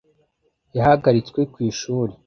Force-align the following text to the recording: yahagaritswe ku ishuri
yahagaritswe 0.77 1.39
ku 1.53 1.57
ishuri 1.71 2.13